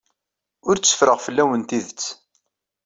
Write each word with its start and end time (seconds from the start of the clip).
Ur 0.67 0.75
tteffreɣ 0.77 1.17
fell-awen 1.25 1.61
tidet. 1.69 2.05